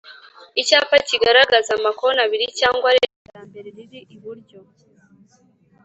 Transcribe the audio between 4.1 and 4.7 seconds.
iburyo